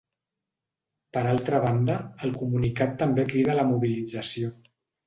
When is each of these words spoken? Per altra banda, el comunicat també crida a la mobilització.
Per 1.17 1.23
altra 1.35 1.59
banda, 1.67 1.99
el 2.29 2.35
comunicat 2.41 2.99
també 3.05 3.31
crida 3.33 3.57
a 3.57 3.61
la 3.63 3.71
mobilització. 3.75 4.57